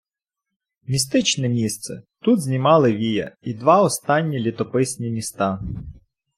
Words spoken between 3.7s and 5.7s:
останні літописні міста.